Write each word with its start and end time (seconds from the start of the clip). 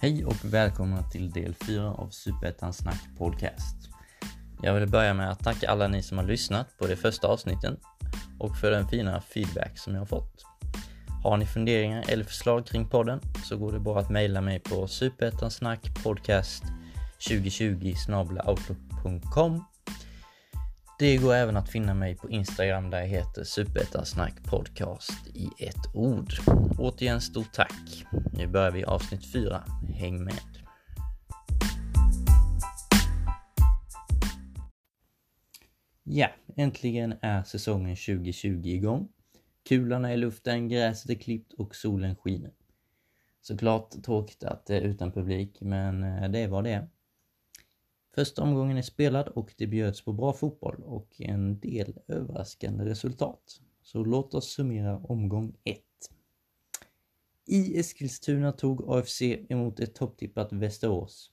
Hej 0.00 0.24
och 0.24 0.44
välkomna 0.44 1.02
till 1.02 1.30
del 1.30 1.54
4 1.54 1.90
av 1.90 2.08
Superettan 2.10 2.72
Snack 2.72 3.00
Podcast. 3.18 3.76
Jag 4.62 4.74
vill 4.74 4.88
börja 4.88 5.14
med 5.14 5.30
att 5.30 5.44
tacka 5.44 5.70
alla 5.70 5.88
ni 5.88 6.02
som 6.02 6.18
har 6.18 6.24
lyssnat 6.24 6.78
på 6.78 6.86
de 6.86 6.96
första 6.96 7.28
avsnitten 7.28 7.76
och 8.38 8.56
för 8.56 8.70
den 8.70 8.88
fina 8.88 9.20
feedback 9.20 9.78
som 9.78 9.94
jag 9.94 10.00
har 10.00 10.06
fått. 10.06 10.44
Har 11.24 11.36
ni 11.36 11.46
funderingar 11.46 12.04
eller 12.08 12.24
förslag 12.24 12.66
kring 12.66 12.88
podden 12.88 13.20
så 13.44 13.56
går 13.56 13.72
det 13.72 13.80
bra 13.80 13.98
att 13.98 14.10
mejla 14.10 14.40
mig 14.40 14.60
på 14.60 14.88
superettansnackpodcast 14.88 16.64
2020 17.28 17.92
outlook.com 18.46 19.64
det 20.98 21.16
går 21.16 21.34
även 21.34 21.56
att 21.56 21.68
finna 21.68 21.94
mig 21.94 22.16
på 22.16 22.30
Instagram 22.30 22.90
där 22.90 22.98
jag 22.98 23.06
heter 23.06 23.44
Superettan 23.44 24.04
Podcast 24.44 25.26
i 25.34 25.48
ett 25.58 25.94
ord. 25.94 26.32
Återigen 26.78 27.20
stort 27.20 27.52
tack. 27.52 28.04
Nu 28.32 28.46
börjar 28.46 28.70
vi 28.70 28.84
avsnitt 28.84 29.32
4. 29.32 29.64
Häng 29.94 30.24
med! 30.24 30.34
Ja, 36.02 36.28
äntligen 36.56 37.14
är 37.22 37.42
säsongen 37.42 37.96
2020 37.96 38.66
igång. 38.66 39.08
Kulan 39.68 40.04
är 40.04 40.12
i 40.12 40.16
luften, 40.16 40.68
gräset 40.68 41.10
är 41.10 41.14
klippt 41.14 41.52
och 41.52 41.74
solen 41.74 42.16
skiner. 42.16 42.50
Såklart 43.40 44.02
tråkigt 44.04 44.44
att 44.44 44.66
det 44.66 44.76
är 44.76 44.80
utan 44.80 45.12
publik, 45.12 45.60
men 45.60 46.02
eh, 46.04 46.30
det 46.30 46.38
är 46.38 46.48
vad 46.48 46.64
det 46.64 46.70
är. 46.70 46.88
Första 48.18 48.42
omgången 48.42 48.76
är 48.76 48.82
spelad 48.82 49.28
och 49.28 49.54
det 49.58 49.66
bjöds 49.66 50.04
på 50.04 50.12
bra 50.12 50.32
fotboll 50.32 50.82
och 50.84 51.20
en 51.20 51.60
del 51.60 51.98
överraskande 52.08 52.84
resultat. 52.84 53.60
Så 53.82 54.04
låt 54.04 54.34
oss 54.34 54.50
summera 54.50 54.98
omgång 54.98 55.56
1. 55.64 55.80
I 57.46 57.78
Eskilstuna 57.78 58.52
tog 58.52 58.92
AFC 58.92 59.22
emot 59.22 59.80
ett 59.80 59.94
topptippat 59.94 60.52
Västerås. 60.52 61.30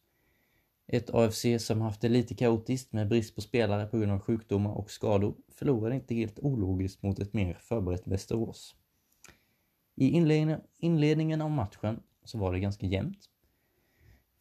Ett 0.87 1.09
AFC 1.09 1.45
som 1.59 1.81
haft 1.81 2.01
det 2.01 2.09
lite 2.09 2.35
kaotiskt 2.35 2.93
med 2.93 3.07
brist 3.07 3.35
på 3.35 3.41
spelare 3.41 3.87
på 3.87 3.97
grund 3.97 4.11
av 4.11 4.19
sjukdomar 4.19 4.71
och 4.71 4.91
skador 4.91 5.35
förlorade 5.47 5.95
inte 5.95 6.15
helt 6.15 6.39
ologiskt 6.39 7.03
mot 7.03 7.19
ett 7.19 7.33
mer 7.33 7.53
förberett 7.53 8.07
Västerås. 8.07 8.75
I 9.95 10.09
inledningen 10.79 11.41
av 11.41 11.51
matchen 11.51 11.99
så 12.23 12.37
var 12.37 12.53
det 12.53 12.59
ganska 12.59 12.85
jämnt. 12.85 13.29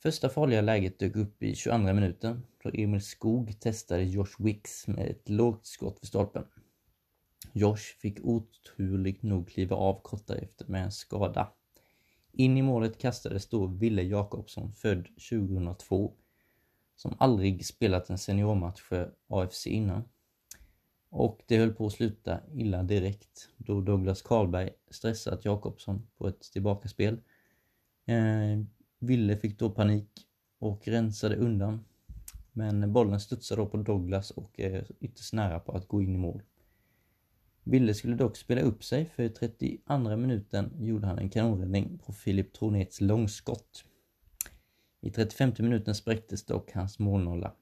Första 0.05 0.29
farliga 0.29 0.61
läget 0.61 0.99
dök 0.99 1.17
upp 1.17 1.43
i 1.43 1.55
22 1.55 1.79
minuten 1.79 2.47
då 2.63 2.71
Emil 2.75 3.01
Skog 3.01 3.61
testade 3.61 4.03
Josh 4.03 4.35
Wicks 4.39 4.87
med 4.87 5.07
ett 5.07 5.29
lågt 5.29 5.67
skott 5.67 5.99
för 5.99 6.07
stolpen. 6.07 6.45
Josh 7.53 7.99
fick 7.99 8.25
oturligt 8.25 9.23
nog 9.23 9.49
kliva 9.49 9.77
av 9.77 10.01
kort 10.03 10.27
därefter 10.27 10.67
med 10.67 10.85
en 10.85 10.93
skada. 10.93 11.53
In 12.33 12.57
i 12.57 12.63
målet 12.63 12.99
kastades 12.99 13.47
då 13.47 13.67
Ville 13.67 14.03
Jakobsson, 14.03 14.73
född 14.73 15.07
2002, 15.31 16.13
som 16.97 17.17
aldrig 17.19 17.67
spelat 17.67 18.11
en 18.11 18.19
seniormatch 18.19 18.81
för 18.81 19.15
AFC 19.29 19.67
innan. 19.67 20.03
Och 21.11 21.43
det 21.47 21.59
höll 21.59 21.75
på 21.75 21.87
att 21.87 21.93
sluta 21.93 22.41
illa 22.55 22.83
direkt 22.83 23.49
då 23.57 23.81
Douglas 23.81 24.23
Karlberg 24.23 24.71
stressat 24.91 25.45
Jakobsson 25.45 26.07
på 26.19 26.29
ett 26.29 26.53
tillbakaspel. 26.53 27.21
Eh, 28.07 28.65
Ville 29.05 29.37
fick 29.37 29.59
då 29.59 29.71
panik 29.71 30.09
och 30.59 30.89
rensade 30.89 31.37
undan. 31.37 31.85
Men 32.53 32.93
bollen 32.93 33.21
studsade 33.21 33.63
då 33.63 33.67
på 33.67 33.77
Douglas 33.77 34.31
och 34.31 34.61
är 34.61 34.87
ytterst 35.01 35.33
nära 35.33 35.61
på 35.61 35.73
att 35.73 35.89
gå 35.89 36.03
in 36.03 36.15
i 36.15 36.19
mål. 36.19 36.43
Ville 37.65 37.95
skulle 37.95 38.17
dock 38.17 38.37
spela 38.37 38.61
upp 38.61 38.85
sig 38.85 39.11
för 39.17 39.23
i 39.23 39.29
32 39.29 40.17
minuten 40.17 40.73
gjorde 40.81 41.07
han 41.07 41.19
en 41.19 41.29
kanonräddning 41.29 41.99
på 41.99 42.13
Filip 42.13 42.53
Tronets 42.53 43.01
långskott. 43.01 43.85
I 45.01 45.11
35 45.11 45.53
minuten 45.59 45.95
spräcktes 45.95 46.45
dock 46.45 46.73
hans 46.73 46.99
målnolla. 46.99 47.53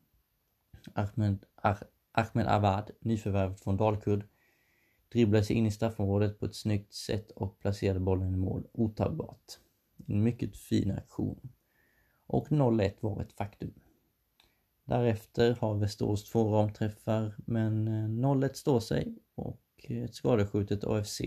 Ahmed, 0.94 1.44
Ar 1.54 1.78
Ahmed 2.12 2.46
Awad, 2.46 2.90
nyförvärvet 3.00 3.60
från 3.60 3.76
Dalkurd, 3.76 4.24
dribblade 5.12 5.44
sig 5.44 5.56
in 5.56 5.66
i 5.66 5.70
straffområdet 5.70 6.38
på 6.40 6.46
ett 6.46 6.54
snyggt 6.54 6.92
sätt 6.92 7.30
och 7.30 7.58
placerade 7.58 8.00
bollen 8.00 8.34
i 8.34 8.36
mål 8.36 8.66
otagbart. 8.72 9.58
En 10.06 10.22
mycket 10.22 10.56
fin 10.56 10.90
aktion. 10.90 11.52
Och 12.26 12.48
0-1 12.48 12.92
var 13.00 13.22
ett 13.22 13.32
faktum. 13.32 13.74
Därefter 14.84 15.56
har 15.60 15.74
Västerås 15.74 16.24
två 16.24 16.54
ramträffar 16.54 17.34
men 17.46 17.88
eh, 17.88 18.28
0-1 18.28 18.52
står 18.52 18.80
sig 18.80 19.18
och 19.34 19.60
ett 19.88 20.14
skadeskjutet 20.14 20.84
AFC 20.84 21.20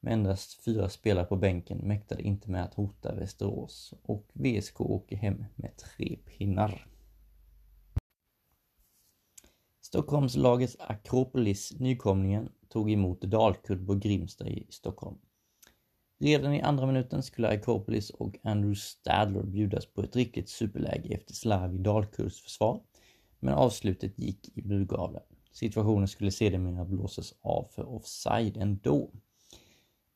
med 0.00 0.12
endast 0.12 0.64
fyra 0.64 0.88
spelare 0.88 1.24
på 1.24 1.36
bänken 1.36 1.78
mäktade 1.78 2.22
inte 2.22 2.50
med 2.50 2.64
att 2.64 2.74
hota 2.74 3.14
Västerås 3.14 3.94
och 4.02 4.30
VSK 4.32 4.80
åker 4.80 5.16
hem 5.16 5.44
med 5.54 5.76
tre 5.76 6.16
pinnar. 6.16 6.86
Stockholmslagets 9.80 10.76
Akropolis, 10.78 11.72
nykomlingen, 11.78 12.48
tog 12.68 12.90
emot 12.90 13.20
Dalkurd 13.20 13.86
på 13.86 13.94
Grimsta 13.94 14.48
i 14.48 14.66
Stockholm. 14.70 15.18
Redan 16.18 16.54
i 16.54 16.62
andra 16.62 16.86
minuten 16.86 17.22
skulle 17.22 17.48
Akropolis 17.48 18.10
och 18.10 18.38
Andrew 18.42 18.74
Stadler 18.74 19.42
bjudas 19.42 19.86
på 19.86 20.02
ett 20.02 20.16
riktigt 20.16 20.48
superläge 20.48 21.14
efter 21.14 21.34
slarv 21.34 21.74
i 21.74 21.78
Dalkurds 21.78 22.40
försvar, 22.40 22.80
men 23.40 23.54
avslutet 23.54 24.18
gick 24.18 24.58
i 24.58 24.62
burgavlen. 24.62 25.22
Situationen 25.52 26.08
skulle 26.08 26.30
sedermera 26.30 26.84
blåsas 26.84 27.34
av 27.42 27.68
för 27.70 27.88
offside 27.88 28.56
ändå. 28.56 29.10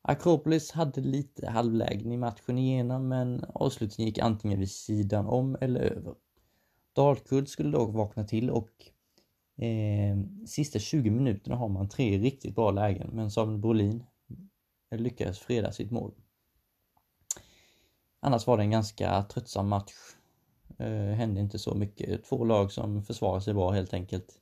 Akropolis 0.02 0.70
hade 0.72 1.00
lite 1.00 1.50
halvlägen 1.50 2.12
i 2.12 2.16
matchen 2.16 2.58
igenom 2.58 3.08
men 3.08 3.44
avslutningen 3.54 4.08
gick 4.08 4.18
antingen 4.18 4.58
vid 4.58 4.70
sidan 4.70 5.26
om 5.26 5.56
eller 5.60 5.80
över. 5.80 6.14
Dalkurd 6.92 7.48
skulle 7.48 7.70
dock 7.70 7.94
vakna 7.94 8.24
till 8.24 8.50
och 8.50 8.70
eh, 9.64 10.18
sista 10.46 10.78
20 10.78 11.10
minuterna 11.10 11.56
har 11.56 11.68
man 11.68 11.88
tre 11.88 12.18
riktigt 12.18 12.54
bra 12.54 12.70
lägen 12.70 13.10
men 13.12 13.30
Samuel 13.30 13.58
Brolin 13.58 14.04
lyckades 14.90 15.38
freda 15.38 15.72
sitt 15.72 15.90
mål. 15.90 16.12
Annars 18.20 18.46
var 18.46 18.56
det 18.56 18.62
en 18.62 18.70
ganska 18.70 19.22
tröttsam 19.22 19.68
match. 19.68 19.92
Eh, 20.78 21.14
hände 21.14 21.40
inte 21.40 21.58
så 21.58 21.74
mycket. 21.74 22.24
Två 22.24 22.44
lag 22.44 22.72
som 22.72 23.02
försvarade 23.02 23.40
sig 23.40 23.54
bra 23.54 23.70
helt 23.70 23.94
enkelt. 23.94 24.40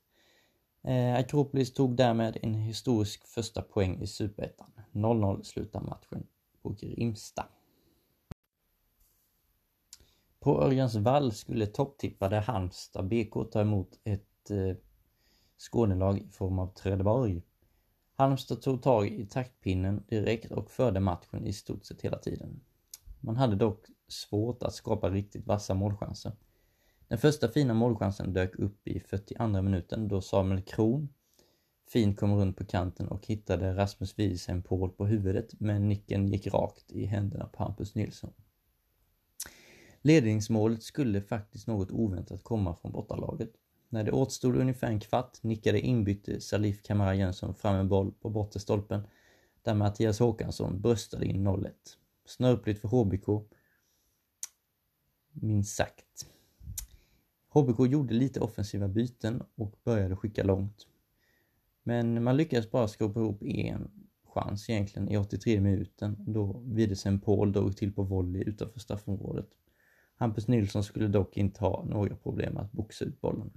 Eh, 0.82 1.14
Akropolis 1.14 1.72
tog 1.72 1.96
därmed 1.96 2.38
en 2.42 2.54
historisk 2.54 3.26
första 3.26 3.62
poäng 3.62 4.02
i 4.02 4.06
Superettan. 4.06 4.70
0-0 4.92 5.42
slutar 5.42 5.80
matchen 5.80 6.26
på 6.62 6.70
Grimsta. 6.70 7.46
På 10.40 10.62
Örjansvall 10.62 11.32
skulle 11.32 11.66
topptippade 11.66 12.40
Halmstad 12.40 13.08
BK 13.08 13.50
ta 13.52 13.60
emot 13.60 14.00
ett 14.04 14.50
eh, 14.50 14.76
Skånelag 15.56 16.18
i 16.18 16.28
form 16.28 16.58
av 16.58 16.66
Trelleborg. 16.66 17.42
Halmstad 18.20 18.62
tog 18.62 18.82
tag 18.82 19.08
i 19.08 19.26
taktpinnen 19.26 20.04
direkt 20.08 20.52
och 20.52 20.70
förde 20.70 21.00
matchen 21.00 21.46
i 21.46 21.52
stort 21.52 21.84
sett 21.84 22.02
hela 22.02 22.18
tiden. 22.18 22.60
Man 23.20 23.36
hade 23.36 23.56
dock 23.56 23.86
svårt 24.08 24.62
att 24.62 24.74
skapa 24.74 25.10
riktigt 25.10 25.46
vassa 25.46 25.74
målchanser. 25.74 26.32
Den 27.08 27.18
första 27.18 27.48
fina 27.48 27.74
målchansen 27.74 28.32
dök 28.32 28.58
upp 28.58 28.88
i 28.88 29.00
42 29.00 29.46
minuten 29.62 30.08
då 30.08 30.20
Samuel 30.20 30.62
Kron 30.62 31.08
fint 31.88 32.18
kom 32.18 32.34
runt 32.36 32.56
på 32.56 32.64
kanten 32.64 33.08
och 33.08 33.26
hittade 33.26 33.76
Rasmus 33.76 34.18
Wiesen 34.18 34.62
Paul 34.62 34.90
på 34.90 35.06
huvudet 35.06 35.60
men 35.60 35.88
nicken 35.88 36.28
gick 36.28 36.46
rakt 36.46 36.92
i 36.92 37.04
händerna 37.04 37.46
på 37.46 37.62
Hampus 37.62 37.94
Nilsson. 37.94 38.32
Ledningsmålet 40.02 40.82
skulle 40.82 41.22
faktiskt 41.22 41.66
något 41.66 41.90
oväntat 41.90 42.42
komma 42.42 42.76
från 42.76 42.92
bortalaget. 42.92 43.50
När 43.88 44.04
det 44.04 44.12
återstod 44.12 44.56
ungefär 44.56 44.88
en 44.88 45.00
kvart 45.00 45.42
nickade 45.42 45.80
inbytte 45.80 46.40
Salif 46.40 46.82
Kamara 46.82 47.14
Jönsson 47.14 47.54
fram 47.54 47.76
en 47.76 47.88
boll 47.88 48.12
på 48.12 48.30
bortre 48.30 48.60
stolpen 48.60 49.06
där 49.62 49.74
Mattias 49.74 50.18
Håkansson 50.18 50.80
bröstade 50.80 51.26
in 51.26 51.48
0-1. 51.48 51.70
Snöpligt 52.24 52.80
för 52.80 52.88
HBK, 52.88 53.52
minst 55.32 55.76
sagt. 55.76 56.26
HBK 57.48 57.86
gjorde 57.86 58.14
lite 58.14 58.40
offensiva 58.40 58.88
byten 58.88 59.42
och 59.54 59.74
började 59.84 60.16
skicka 60.16 60.42
långt. 60.42 60.86
Men 61.82 62.22
man 62.22 62.36
lyckades 62.36 62.70
bara 62.70 62.88
skapa 62.88 63.20
ihop 63.20 63.42
en 63.42 63.90
chans 64.24 64.70
egentligen 64.70 65.08
i 65.08 65.16
83 65.16 65.60
minuten 65.60 66.16
då 66.18 66.62
Widesen 66.66 67.20
Paul 67.20 67.52
drog 67.52 67.76
till 67.76 67.92
på 67.92 68.02
volley 68.02 68.42
utanför 68.42 68.80
straffområdet. 68.80 69.48
Hampus 70.16 70.48
Nilsson 70.48 70.84
skulle 70.84 71.08
dock 71.08 71.36
inte 71.36 71.60
ha 71.60 71.84
några 71.84 72.16
problem 72.16 72.56
att 72.56 72.72
boxa 72.72 73.04
ut 73.04 73.20
bollen. 73.20 73.50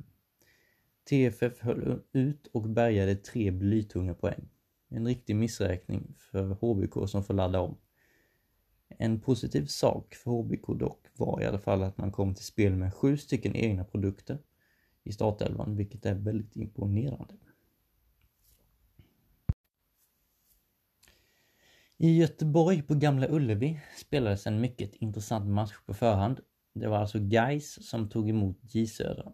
TFF 1.11 1.59
höll 1.59 2.01
ut 2.11 2.47
och 2.47 2.69
bärgade 2.69 3.15
tre 3.15 3.51
blytunga 3.51 4.13
poäng. 4.13 4.49
En 4.89 5.07
riktig 5.07 5.35
missräkning 5.35 6.15
för 6.17 6.43
HBK 6.43 7.09
som 7.09 7.23
får 7.23 7.33
ladda 7.33 7.59
om. 7.59 7.77
En 8.87 9.19
positiv 9.19 9.65
sak 9.65 10.15
för 10.15 10.31
HBK 10.31 10.79
dock 10.79 11.05
var 11.17 11.41
i 11.41 11.45
alla 11.45 11.59
fall 11.59 11.83
att 11.83 11.97
man 11.97 12.11
kom 12.11 12.35
till 12.35 12.45
spel 12.45 12.75
med 12.75 12.93
sju 12.93 13.17
stycken 13.17 13.55
egna 13.55 13.83
produkter 13.83 14.37
i 15.03 15.11
startelvan, 15.11 15.75
vilket 15.75 16.05
är 16.05 16.13
väldigt 16.13 16.55
imponerande. 16.55 17.33
I 21.97 22.17
Göteborg 22.17 22.81
på 22.81 22.95
Gamla 22.95 23.27
Ullevi 23.29 23.81
spelades 23.97 24.47
en 24.47 24.61
mycket 24.61 24.95
intressant 24.95 25.45
match 25.45 25.73
på 25.85 25.93
förhand. 25.93 26.39
Det 26.73 26.87
var 26.87 26.97
alltså 26.97 27.19
Geis 27.19 27.89
som 27.89 28.09
tog 28.09 28.29
emot 28.29 28.57
J 28.61 28.87
Södra. 28.87 29.31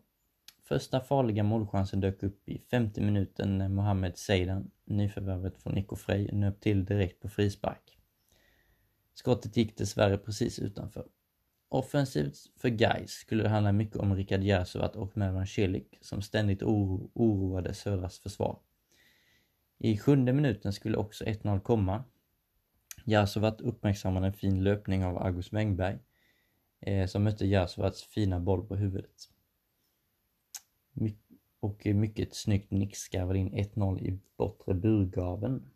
Första 0.68 1.02
farliga 1.02 1.44
målchansen 1.44 2.00
dök 2.00 2.24
upp 2.24 2.50
i 2.50 2.62
50 2.72 3.02
minuten 3.02 3.58
när 3.58 3.70
Mohamed 3.70 4.18
Seidan, 4.18 4.72
nyförvärvet 4.86 5.64
från 5.64 5.74
Nico 5.74 5.96
Frey, 5.96 6.32
nöp 6.32 6.62
till 6.62 6.86
direkt 6.86 7.22
på 7.22 7.30
frispark. 7.30 8.00
Skottet 9.14 9.58
gick 9.58 9.78
dessvärre 9.78 10.18
precis 10.18 10.60
utanför. 10.60 11.08
Offensivt 11.70 12.36
för 12.58 12.70
Gais 12.70 13.12
skulle 13.12 13.44
det 13.44 13.50
handla 13.50 13.72
mycket 13.72 13.96
om 13.96 14.16
Rikard 14.16 14.44
Jasovat 14.44 14.96
och 14.96 15.18
Mervan 15.18 15.48
Celik 15.48 15.98
som 16.02 16.22
ständigt 16.22 16.64
oro 16.64 17.12
oroade 17.14 17.74
Södras 17.74 18.20
försvar. 18.20 18.60
I 19.78 19.98
sjunde 19.98 20.34
minuten 20.34 20.74
skulle 20.74 20.98
också 20.98 21.26
1-0 21.26 21.60
komma. 21.60 22.04
Jasovat 23.06 23.62
uppmärksammade 23.62 24.28
en 24.28 24.34
fin 24.34 24.64
löpning 24.64 25.06
av 25.06 25.18
August 25.18 25.54
Wengberg 25.54 26.00
eh, 26.80 27.08
som 27.08 27.24
mötte 27.24 27.48
Jasovats 27.48 28.04
fina 28.04 28.40
boll 28.40 28.68
på 28.68 28.76
huvudet. 28.76 29.30
My 31.00 31.16
och 31.60 31.86
mycket 31.86 32.36
snyggt 32.36 32.72
nick 32.72 32.96
skarvade 32.96 33.40
in 33.40 33.54
1-0 33.54 34.00
i 34.00 34.20
bortre 34.38 34.74
burgaven. 34.74 35.72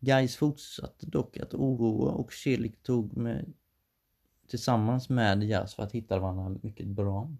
Gais 0.00 0.36
fortsatte 0.36 1.06
dock 1.06 1.36
att 1.36 1.54
oroa 1.54 2.12
och 2.12 2.32
Celik 2.32 2.82
tog 2.82 3.16
med 3.16 3.52
tillsammans 4.46 5.08
med 5.08 5.42
Jas 5.42 5.74
för 5.74 5.82
att 5.82 5.92
hitta 5.92 6.18
varandra 6.18 6.58
mycket 6.62 6.86
bra. 6.86 7.30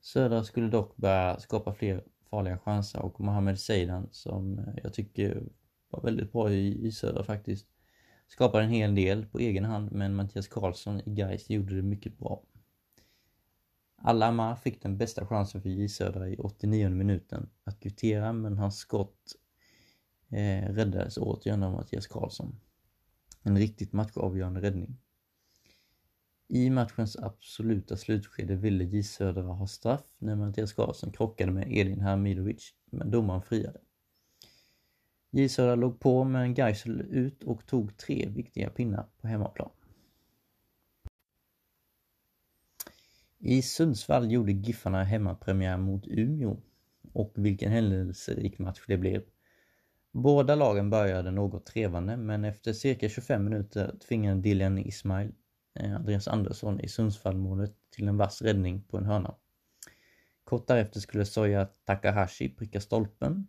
Södra 0.00 0.44
skulle 0.44 0.68
dock 0.68 0.96
börja 0.96 1.40
skapa 1.40 1.74
fler 1.74 2.04
farliga 2.30 2.58
chanser 2.58 3.02
och 3.02 3.20
Mohamed 3.20 3.60
Seidan 3.60 4.08
som 4.10 4.60
jag 4.82 4.94
tycker 4.94 5.42
var 5.90 6.02
väldigt 6.02 6.32
bra 6.32 6.52
i, 6.52 6.86
i 6.86 6.92
Södra 6.92 7.24
faktiskt 7.24 7.66
skapade 8.28 8.64
en 8.64 8.70
hel 8.70 8.94
del 8.94 9.26
på 9.26 9.38
egen 9.38 9.64
hand 9.64 9.92
men 9.92 10.14
Mattias 10.14 10.48
Karlsson 10.48 11.00
i 11.00 11.10
Gais 11.14 11.50
gjorde 11.50 11.76
det 11.76 11.82
mycket 11.82 12.18
bra. 12.18 12.42
Alama 14.02 14.56
fick 14.56 14.82
den 14.82 14.96
bästa 14.96 15.26
chansen 15.26 15.62
för 15.62 15.68
J 15.68 15.88
Södra 15.88 16.28
i 16.28 16.36
89 16.36 16.88
minuten 16.88 17.50
att 17.64 17.80
kvittera 17.80 18.32
men 18.32 18.58
hans 18.58 18.78
skott 18.78 19.36
eh, 20.28 20.72
räddades 20.72 21.18
återigen 21.18 21.62
av 21.62 21.72
Mattias 21.72 22.06
Karlsson. 22.06 22.60
En 23.42 23.58
riktigt 23.58 23.92
matchavgörande 23.92 24.62
räddning. 24.62 24.98
I 26.48 26.70
matchens 26.70 27.16
absoluta 27.16 27.96
slutskede 27.96 28.56
ville 28.56 28.84
J 28.84 29.02
Södra 29.02 29.42
ha 29.42 29.66
straff 29.66 30.14
när 30.18 30.36
Mattias 30.36 30.72
Karlsson 30.72 31.12
krockade 31.12 31.52
med 31.52 31.72
Edin 31.72 32.00
Hamidovic, 32.00 32.74
men 32.90 33.10
domaren 33.10 33.42
friade. 33.42 33.80
J 35.30 35.48
Södra 35.48 35.74
låg 35.74 36.00
på 36.00 36.24
men 36.24 36.54
Geisel 36.54 37.00
ut 37.00 37.42
och 37.42 37.66
tog 37.66 37.96
tre 37.96 38.28
viktiga 38.28 38.70
pinnar 38.70 39.06
på 39.20 39.28
hemmaplan. 39.28 39.70
I 43.42 43.62
Sundsvall 43.62 44.32
gjorde 44.32 44.52
Giffarna 44.52 45.04
hemmapremiär 45.04 45.76
mot 45.76 46.06
Umeå 46.06 46.56
och 47.12 47.32
vilken 47.34 47.72
händelserik 47.72 48.58
match 48.58 48.80
det 48.86 48.96
blev. 48.96 49.22
Båda 50.12 50.54
lagen 50.54 50.90
började 50.90 51.30
något 51.30 51.66
trevande 51.66 52.16
men 52.16 52.44
efter 52.44 52.72
cirka 52.72 53.08
25 53.08 53.44
minuter 53.44 53.96
tvingade 54.08 54.40
Dylan 54.40 54.78
Ismail 54.78 55.32
eh, 55.74 55.94
Andreas 55.94 56.28
Andersson 56.28 56.80
i 56.80 56.88
Sundsvallmålet 56.88 57.74
till 57.90 58.08
en 58.08 58.16
vass 58.16 58.42
räddning 58.42 58.82
på 58.82 58.96
en 58.96 59.04
hörna. 59.04 59.34
Kort 60.44 60.66
därefter 60.66 61.00
skulle 61.00 61.24
Soya 61.24 61.68
Takahashi 61.84 62.48
pricka 62.48 62.80
stolpen 62.80 63.46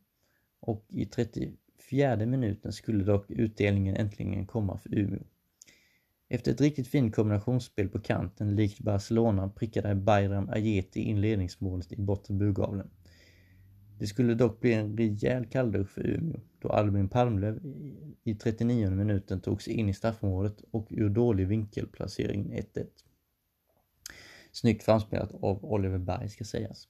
och 0.59 0.85
i 0.89 1.05
34 1.05 2.15
minuten 2.15 2.73
skulle 2.73 3.03
dock 3.03 3.31
utdelningen 3.31 3.95
äntligen 3.95 4.47
komma 4.47 4.77
för 4.77 4.95
Umeå. 4.95 5.23
Efter 6.33 6.51
ett 6.51 6.61
riktigt 6.61 6.87
fint 6.87 7.15
kombinationsspel 7.15 7.89
på 7.89 7.99
kanten 7.99 8.55
likt 8.55 8.79
Barcelona 8.79 9.49
prickade 9.49 9.95
Bayram 9.95 10.49
Ajeti 10.49 10.99
in 10.99 11.21
ledningsmålet 11.21 11.91
i 11.91 11.95
bortre 11.95 12.33
burgavlen. 12.33 12.89
Det 13.99 14.07
skulle 14.07 14.33
dock 14.33 14.59
bli 14.59 14.73
en 14.73 14.97
rejäl 14.97 15.45
kalldusch 15.45 15.89
för 15.89 16.07
Umeå 16.07 16.39
då 16.59 16.69
Albin 16.69 17.09
Palmlöv 17.09 17.59
i 18.23 18.35
39 18.35 18.89
minuten 18.89 19.41
tog 19.41 19.61
sig 19.61 19.73
in 19.73 19.89
i 19.89 19.93
straffområdet 19.93 20.61
och 20.71 20.87
ur 20.89 21.09
dålig 21.09 21.47
vinkelplacering 21.47 22.53
1-1. 22.75 22.85
Snyggt 24.51 24.83
framspelat 24.83 25.33
av 25.33 25.65
Oliver 25.65 25.97
Berg 25.97 26.29
ska 26.29 26.43
sägas. 26.43 26.87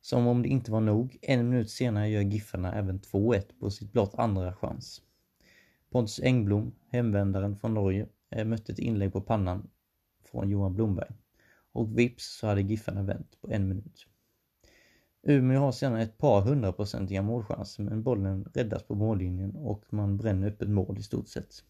Som 0.00 0.26
om 0.26 0.42
det 0.42 0.48
inte 0.48 0.72
var 0.72 0.80
nog, 0.80 1.18
en 1.22 1.48
minut 1.48 1.70
senare 1.70 2.08
gör 2.08 2.22
Giffarna 2.22 2.74
även 2.74 3.00
2-1 3.00 3.42
på 3.60 3.70
sitt 3.70 3.92
blott 3.92 4.14
andra 4.14 4.54
chans. 4.54 5.02
Pontus 5.90 6.20
Engblom, 6.20 6.74
hemvändaren 6.90 7.56
från 7.56 7.74
Norge, 7.74 8.06
Eh, 8.30 8.44
mötte 8.44 8.72
ett 8.72 8.78
inlägg 8.78 9.12
på 9.12 9.20
pannan 9.20 9.70
från 10.24 10.48
Johan 10.48 10.74
Blomberg. 10.74 11.10
Och 11.72 11.98
vips 11.98 12.38
så 12.38 12.46
hade 12.46 12.60
Giffarna 12.60 13.02
vänt 13.02 13.40
på 13.40 13.50
en 13.50 13.68
minut. 13.68 14.06
Umeå 15.22 15.60
har 15.60 15.72
sedan 15.72 15.96
ett 15.96 16.18
par 16.18 16.40
hundraprocentiga 16.40 17.22
målchanser 17.22 17.82
men 17.82 18.02
bollen 18.02 18.44
räddas 18.54 18.82
på 18.82 18.94
mållinjen 18.94 19.56
och 19.56 19.84
man 19.90 20.16
bränner 20.16 20.48
upp 20.48 20.62
ett 20.62 20.68
mål 20.68 20.98
i 20.98 21.02
stort 21.02 21.28
sett. 21.28 21.64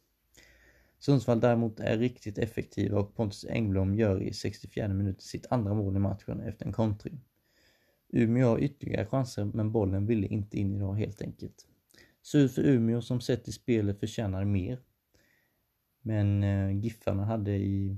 Sundsvall 0.99 1.41
däremot 1.41 1.81
är 1.81 1.99
riktigt 1.99 2.39
effektiva 2.39 3.01
och 3.01 3.15
Pontus 3.17 3.45
Engblom 3.45 3.95
gör 3.95 4.23
i 4.23 4.33
64 4.33 4.89
minuter 4.89 5.23
sitt 5.23 5.47
andra 5.51 5.75
mål 5.75 5.97
i 5.97 5.99
matchen 5.99 6.41
efter 6.41 6.67
en 6.67 6.73
kontring. 6.73 7.21
Umeå 8.09 8.47
har 8.47 8.59
ytterligare 8.59 9.07
chanser 9.07 9.45
men 9.45 9.73
bollen 9.73 10.07
ville 10.07 10.27
inte 10.27 10.59
in 10.59 10.75
idag 10.75 10.95
helt 10.95 11.23
enkelt. 11.23 11.67
Sur 12.23 12.49
för 12.49 12.63
Umeå 12.63 13.03
som 13.03 13.21
sett 13.21 13.49
i 13.49 13.53
spelet 13.53 14.01
förtjänar 14.01 14.45
mer. 14.45 14.81
Men 16.09 16.43
eh, 16.43 16.71
Giffarna 16.71 17.25
hade 17.25 17.57
i 17.57 17.97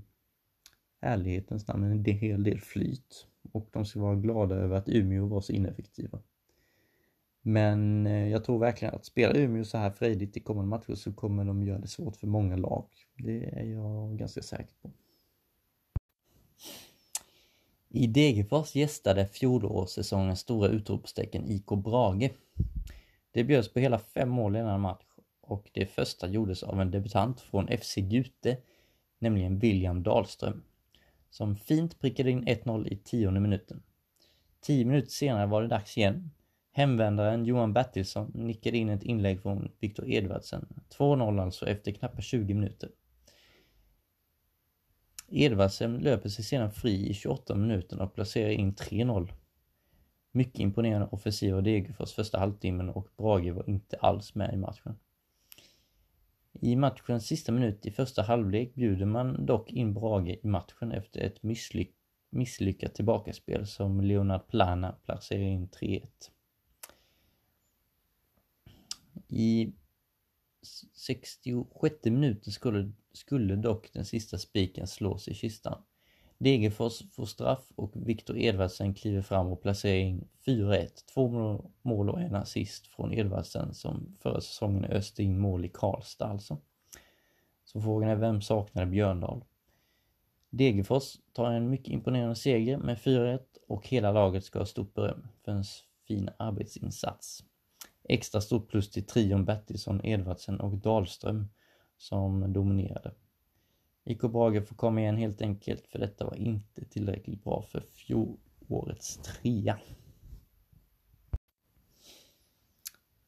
ärlighetens 1.00 1.68
namn 1.68 1.84
en 1.84 2.04
hel 2.04 2.42
del 2.42 2.60
flyt 2.60 3.26
och 3.52 3.68
de 3.72 3.84
ska 3.84 4.00
vara 4.00 4.14
glada 4.14 4.54
över 4.54 4.76
att 4.76 4.88
Umeå 4.88 5.26
var 5.26 5.40
så 5.40 5.52
ineffektiva. 5.52 6.18
Men 7.42 8.06
eh, 8.06 8.28
jag 8.28 8.44
tror 8.44 8.58
verkligen 8.58 8.94
att 8.94 9.04
spelar 9.04 9.36
Umeå 9.36 9.64
så 9.64 9.78
här 9.78 9.90
frejdigt 9.90 10.36
i 10.36 10.40
kommande 10.40 10.68
matcher 10.68 10.94
så 10.94 11.12
kommer 11.12 11.44
de 11.44 11.62
göra 11.62 11.78
det 11.78 11.88
svårt 11.88 12.16
för 12.16 12.26
många 12.26 12.56
lag. 12.56 12.86
Det 13.16 13.44
är 13.44 13.64
jag 13.64 14.18
ganska 14.18 14.42
säker 14.42 14.74
på. 14.82 14.90
I 17.88 18.06
Degerfors 18.06 18.74
gästade 18.74 19.26
fjolårssäsongens 19.26 20.40
stora 20.40 20.68
utropstecken 20.68 21.44
IK 21.46 21.66
Brage. 21.66 22.30
Det 23.32 23.44
bjöds 23.44 23.72
på 23.72 23.80
hela 23.80 23.98
fem 23.98 24.28
mål 24.28 24.56
i 24.56 24.58
denna 24.58 24.78
match 24.78 25.04
och 25.50 25.70
det 25.72 25.86
första 25.86 26.28
gjordes 26.28 26.62
av 26.62 26.80
en 26.80 26.90
debutant 26.90 27.40
från 27.40 27.78
FC 27.78 27.94
Gute, 27.96 28.56
nämligen 29.18 29.58
William 29.58 30.02
Dahlström 30.02 30.62
som 31.30 31.56
fint 31.56 32.00
prickade 32.00 32.30
in 32.30 32.44
1-0 32.44 32.88
i 32.88 32.96
tionde 32.96 33.40
minuten. 33.40 33.82
Tio 34.60 34.84
minuter 34.84 35.10
senare 35.10 35.46
var 35.46 35.62
det 35.62 35.68
dags 35.68 35.98
igen. 35.98 36.30
Hemvändaren 36.72 37.44
Johan 37.44 37.72
Bertilsson 37.72 38.30
nickade 38.34 38.76
in 38.76 38.88
ett 38.88 39.02
inlägg 39.02 39.42
från 39.42 39.72
Viktor 39.78 40.08
Edvardsen. 40.08 40.66
2-0 40.98 41.42
alltså 41.42 41.66
efter 41.66 41.92
knappt 41.92 42.24
20 42.24 42.54
minuter. 42.54 42.90
Edvardsen 45.28 45.98
löper 45.98 46.28
sig 46.28 46.44
sedan 46.44 46.72
fri 46.72 47.10
i 47.10 47.14
28 47.14 47.54
minuter 47.54 48.02
och 48.02 48.14
placerar 48.14 48.50
in 48.50 48.74
3-0. 48.74 49.32
Mycket 50.32 50.60
imponerande 50.60 51.08
offensiv 51.10 51.56
av 51.56 51.62
Degerfors 51.62 52.12
första 52.12 52.38
halvtimmen 52.38 52.88
och 52.88 53.08
Brage 53.16 53.54
var 53.54 53.70
inte 53.70 53.96
alls 53.96 54.34
med 54.34 54.54
i 54.54 54.56
matchen. 54.56 54.98
I 56.52 56.76
matchens 56.76 57.26
sista 57.26 57.52
minut 57.52 57.86
i 57.86 57.90
första 57.90 58.22
halvlek 58.22 58.74
bjuder 58.74 59.06
man 59.06 59.46
dock 59.46 59.72
in 59.72 59.94
Brage 59.94 60.38
i 60.42 60.46
matchen 60.46 60.92
efter 60.92 61.20
ett 61.20 61.42
misslyck 61.42 61.96
misslyckat 62.30 62.94
tillbakaspel 62.94 63.66
som 63.66 64.00
Leonard 64.00 64.48
Plana 64.48 64.92
placerar 64.92 65.40
in 65.40 65.68
3-1. 65.68 66.06
I 69.28 69.72
66 70.92 72.04
minuten 72.04 72.52
skulle, 72.52 72.92
skulle 73.12 73.56
dock 73.56 73.92
den 73.92 74.04
sista 74.04 74.38
spiken 74.38 74.86
slås 74.86 75.28
i 75.28 75.34
kistan. 75.34 75.82
Degerfors 76.42 77.02
får 77.12 77.26
straff 77.26 77.72
och 77.74 77.92
Viktor 77.94 78.38
Edvardsen 78.38 78.94
kliver 78.94 79.22
fram 79.22 79.46
och 79.46 79.62
placerar 79.62 79.96
in 79.96 80.28
4-1. 80.46 80.88
Två 81.14 81.64
mål 81.82 82.10
och 82.10 82.20
en 82.20 82.34
assist 82.34 82.86
från 82.86 83.12
Edvardsen 83.12 83.74
som 83.74 84.16
förra 84.20 84.40
säsongen 84.40 84.84
öste 84.84 85.22
in 85.22 85.38
mål 85.38 85.64
i 85.64 85.68
Karlstad 85.68 86.26
alltså. 86.26 86.58
Så 87.64 87.80
frågan 87.80 88.10
är 88.10 88.16
vem 88.16 88.40
saknade 88.40 88.86
Björndal? 88.86 89.44
Degerfors 90.50 91.16
tar 91.32 91.50
en 91.50 91.70
mycket 91.70 91.88
imponerande 91.88 92.36
seger 92.36 92.78
med 92.78 92.98
4-1 92.98 93.40
och 93.68 93.88
hela 93.88 94.12
laget 94.12 94.44
ska 94.44 94.58
ha 94.58 94.66
stort 94.66 94.94
beröm 94.94 95.28
för 95.44 95.52
en 95.52 95.64
fin 96.08 96.30
arbetsinsats. 96.36 97.44
Extra 98.04 98.40
stort 98.40 98.68
plus 98.68 98.90
till 98.90 99.06
trion 99.06 99.44
Bertilsson, 99.44 100.04
Edvardsen 100.04 100.60
och 100.60 100.76
Dahlström 100.78 101.48
som 101.98 102.52
dominerade. 102.52 103.12
IK 104.10 104.20
Brage 104.20 104.66
får 104.66 104.76
komma 104.76 105.00
igen 105.00 105.16
helt 105.16 105.42
enkelt 105.42 105.86
för 105.86 105.98
detta 105.98 106.24
var 106.24 106.34
inte 106.34 106.84
tillräckligt 106.84 107.44
bra 107.44 107.62
för 107.62 107.80
fjolårets 107.80 109.16
trea. 109.16 109.78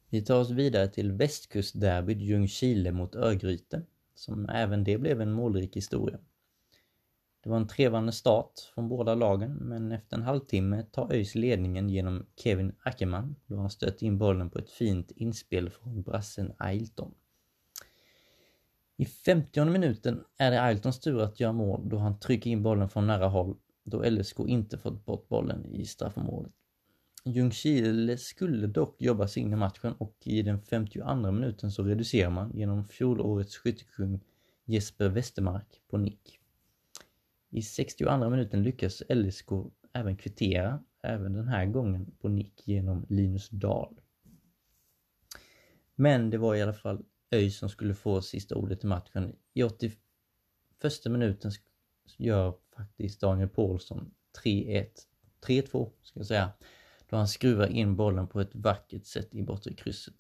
Vi 0.09 0.23
tar 0.23 0.41
oss 0.41 0.51
vidare 0.51 0.89
till 0.89 1.13
västkustderbyt 1.13 2.19
Ljungskile 2.19 2.93
mot 2.93 3.15
Örgryte, 3.15 3.83
som 4.15 4.49
även 4.49 4.85
det 4.85 4.99
blev 4.99 5.21
en 5.21 5.33
målrik 5.33 5.77
historia. 5.77 6.19
Det 7.43 7.51
var 7.51 7.57
en 7.57 7.69
trevande 7.69 8.13
start 8.13 8.53
från 8.75 8.89
båda 8.89 9.15
lagen, 9.15 9.53
men 9.53 9.93
efter 9.93 10.17
en 10.17 10.23
halvtimme 10.23 10.83
tar 10.83 11.13
ÖIS 11.13 11.35
ledningen 11.35 11.89
genom 11.89 12.27
Kevin 12.37 12.73
Ackerman 12.83 13.37
då 13.47 13.57
han 13.57 13.71
stöter 13.71 14.07
in 14.07 14.19
bollen 14.19 14.51
på 14.51 14.59
ett 14.59 14.71
fint 14.71 15.11
inspel 15.11 15.71
från 15.71 16.03
brassen 16.03 16.53
Ailton. 16.59 17.15
I 18.97 19.05
50 19.05 19.65
minuten 19.65 20.25
är 20.39 20.51
det 20.51 20.63
Ailtons 20.63 21.01
tur 21.01 21.21
att 21.21 21.41
göra 21.41 21.53
mål 21.53 21.89
då 21.89 21.99
han 21.99 22.19
trycker 22.19 22.51
in 22.51 22.63
bollen 22.63 22.89
från 22.89 23.07
nära 23.07 23.29
håll 23.29 23.57
då 23.85 24.03
LSK 24.11 24.41
inte 24.41 24.79
fått 24.79 25.05
bort 25.05 25.29
bollen 25.29 25.67
i 25.67 25.85
straffområdet. 25.85 26.53
Ljungskile 27.25 28.19
skulle 28.19 28.67
dock 28.67 29.03
jobba 29.03 29.29
sig 29.29 29.43
in 29.43 29.53
i 29.53 29.57
matchen 29.57 29.93
och 29.93 30.17
i 30.25 30.43
den 30.43 30.61
52 30.63 31.33
minuten 31.33 31.71
så 31.71 31.83
reducerar 31.83 32.31
man 32.31 32.53
genom 32.55 32.85
fjolårets 32.85 33.57
skyttekung 33.57 34.21
Jesper 34.65 35.09
Westermark 35.09 35.81
på 35.91 35.97
nick. 35.99 36.39
I 37.51 37.63
62 37.63 38.31
minuten 38.31 38.63
lyckas 38.63 39.03
LSK 39.09 39.49
även 39.93 40.17
kvittera, 40.17 40.85
även 41.03 41.33
den 41.33 41.49
här 41.49 41.67
gången 41.67 42.11
på 42.21 42.29
nick 42.29 42.69
genom 42.69 43.07
Linus 43.09 43.49
Dahl. 43.49 44.01
Men 45.95 46.31
det 46.31 46.39
var 46.39 46.55
i 46.55 46.63
alla 46.63 46.73
fall 46.73 47.05
ÖIS 47.33 47.59
som 47.59 47.69
skulle 47.69 47.95
få 47.95 48.23
sista 48.23 48.55
ordet 48.55 48.85
i 48.85 48.87
matchen. 48.87 49.37
I 49.53 49.63
81 49.63 49.99
minuten 51.07 51.53
gör 52.17 52.55
faktiskt 52.77 53.21
Daniel 53.21 53.49
Paulsson 53.49 54.15
3-1, 54.45 54.87
3-2 55.47 55.91
ska 56.03 56.21
jag 56.21 56.27
säga, 56.27 56.53
då 57.09 57.17
han 57.17 57.29
skruvar 57.29 57.67
in 57.67 57.97
bollen 57.97 58.29
på 58.29 58.41
ett 58.41 58.55
vackert 58.55 59.07
sätt 59.07 59.35
i 59.35 59.43
bortre 59.43 59.75
krysset. 59.75 60.15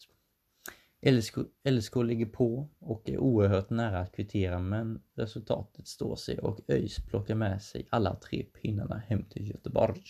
LSK, 1.07 1.37
LSK 1.69 1.97
ligger 1.97 2.27
på 2.27 2.69
och 2.79 3.11
är 3.11 3.19
oerhört 3.19 3.71
nära 3.71 3.99
att 3.99 4.13
kvittera 4.13 4.59
men 4.59 5.03
resultatet 5.15 5.89
står 5.89 6.17
sig 6.17 6.39
och 6.39 6.61
ÖIS 6.69 6.97
plockar 6.97 7.35
med 7.35 7.63
sig 7.63 7.87
alla 7.91 8.15
tre 8.15 8.43
pinnarna 8.43 8.99
hem 8.99 9.25
till 9.25 9.49
Göteborg. 9.49 10.03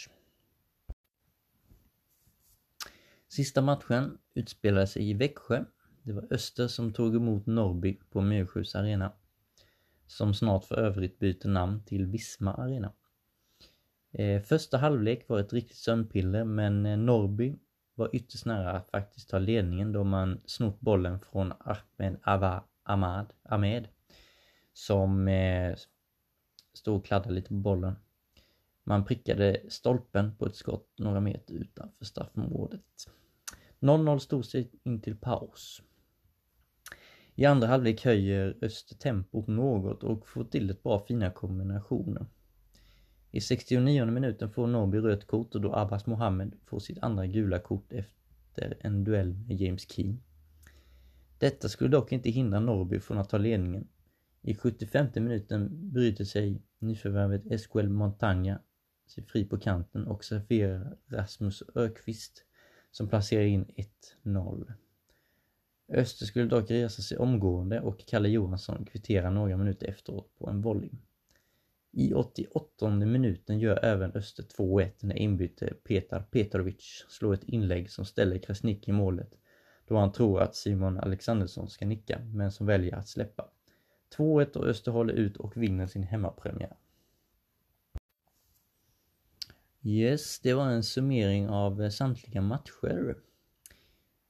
Sista 3.28 3.62
matchen 3.62 4.18
utspelade 4.34 4.86
sig 4.86 5.10
i 5.10 5.14
Växjö. 5.14 5.64
Det 6.02 6.12
var 6.12 6.26
Öster 6.30 6.68
som 6.68 6.92
tog 6.92 7.16
emot 7.16 7.46
Norrby 7.46 7.98
på 8.10 8.20
Myrskjus 8.20 8.74
arena. 8.74 9.12
Som 10.06 10.34
snart 10.34 10.64
för 10.64 10.76
övrigt 10.76 11.18
byter 11.18 11.48
namn 11.48 11.82
till 11.84 12.06
Visma 12.06 12.54
arena. 12.54 12.92
Eh, 14.12 14.42
första 14.42 14.78
halvlek 14.78 15.28
var 15.28 15.40
ett 15.40 15.52
riktigt 15.52 15.76
sömnpiller 15.76 16.44
men 16.44 16.86
eh, 16.86 16.96
Norrby 16.96 17.56
var 17.94 18.10
ytterst 18.12 18.46
nära 18.46 18.72
att 18.72 18.90
faktiskt 18.90 19.28
ta 19.28 19.38
ledningen 19.38 19.92
då 19.92 20.04
man 20.04 20.40
snott 20.44 20.80
bollen 20.80 21.20
från 21.20 21.52
Ahmed 21.58 22.16
Ava 22.22 22.64
Ahmad, 22.82 23.32
Ahmed 23.42 23.88
som 24.72 25.28
eh, 25.28 25.76
stod 26.74 26.96
och 26.96 27.04
kladdade 27.04 27.34
lite 27.34 27.48
på 27.48 27.54
bollen. 27.54 27.96
Man 28.84 29.04
prickade 29.04 29.60
stolpen 29.68 30.36
på 30.36 30.46
ett 30.46 30.56
skott 30.56 30.88
några 30.98 31.20
meter 31.20 31.54
utanför 31.54 32.04
straffområdet. 32.04 33.08
0-0 33.80 34.18
stod 34.18 34.44
sig 34.44 34.70
in 34.82 35.00
till 35.00 35.16
paus. 35.16 35.82
I 37.34 37.44
andra 37.44 37.66
halvlek 37.66 38.04
höjer 38.04 38.56
Öster 38.62 38.96
tempot 38.96 39.46
något 39.46 40.02
och 40.02 40.28
får 40.28 40.44
till 40.44 40.70
ett 40.70 40.82
bra 40.82 41.04
fina 41.06 41.30
kombinationer. 41.30 42.26
I 43.30 43.40
69 43.40 44.06
minuten 44.06 44.50
får 44.50 44.66
Norrby 44.66 44.98
rött 44.98 45.26
kort 45.26 45.54
och 45.54 45.60
då 45.60 45.74
Abbas 45.74 46.06
Mohammed 46.06 46.54
får 46.64 46.78
sitt 46.78 46.98
andra 47.02 47.26
gula 47.26 47.58
kort 47.58 47.92
efter 47.92 48.76
en 48.80 49.04
duell 49.04 49.34
med 49.34 49.60
James 49.60 49.92
Keen. 49.92 50.22
Detta 51.38 51.68
skulle 51.68 51.90
dock 51.90 52.12
inte 52.12 52.30
hindra 52.30 52.60
Norrby 52.60 53.00
från 53.00 53.18
att 53.18 53.28
ta 53.28 53.38
ledningen. 53.38 53.88
I 54.42 54.54
75 54.54 55.06
minuten 55.14 55.90
bryter 55.92 56.24
sig 56.24 56.62
nyförvärvet 56.78 57.46
Esquel 57.46 57.88
Montagna 57.88 58.60
sig 59.06 59.24
fri 59.24 59.44
på 59.44 59.58
kanten 59.58 60.06
och 60.06 60.24
serverar 60.24 60.96
Rasmus 61.06 61.62
Ökvist 61.74 62.44
som 62.90 63.08
placerar 63.08 63.44
in 63.44 63.66
1-0. 64.24 64.72
Öster 65.92 66.26
skulle 66.26 66.46
dock 66.46 66.70
resa 66.70 67.02
sig 67.02 67.18
omgående 67.18 67.80
och 67.80 68.06
Kalle 68.06 68.28
Johansson 68.28 68.84
kvitterar 68.84 69.30
några 69.30 69.56
minuter 69.56 69.86
efteråt 69.86 70.34
på 70.38 70.48
en 70.48 70.62
volley. 70.62 70.90
I 71.92 72.14
88 72.14 72.90
minuten 72.90 73.58
gör 73.58 73.84
även 73.84 74.12
Öster 74.12 74.42
2-1 74.42 74.92
när 75.00 75.16
inbyte 75.16 75.74
Petar 75.84 76.22
Petrovic 76.22 77.04
slår 77.08 77.34
ett 77.34 77.44
inlägg 77.44 77.90
som 77.90 78.04
ställer 78.04 78.38
Krasnik 78.38 78.88
i 78.88 78.92
målet 78.92 79.34
då 79.86 79.96
han 79.98 80.12
tror 80.12 80.40
att 80.40 80.56
Simon 80.56 80.98
Alexandersson 80.98 81.70
ska 81.70 81.86
nicka 81.86 82.18
men 82.18 82.52
som 82.52 82.66
väljer 82.66 82.94
att 82.94 83.08
släppa. 83.08 83.48
2-1 84.16 84.56
och 84.56 84.66
Öster 84.66 84.92
håller 84.92 85.14
ut 85.14 85.36
och 85.36 85.56
vinner 85.56 85.86
sin 85.86 86.02
hemmapremiär. 86.02 86.76
Yes, 89.82 90.40
det 90.40 90.54
var 90.54 90.66
en 90.66 90.82
summering 90.82 91.48
av 91.48 91.90
samtliga 91.90 92.40
matcher. 92.40 93.16